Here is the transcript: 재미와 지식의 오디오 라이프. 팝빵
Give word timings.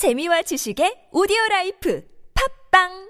재미와 0.00 0.40
지식의 0.48 1.12
오디오 1.12 1.36
라이프. 1.50 2.00
팝빵 2.32 3.09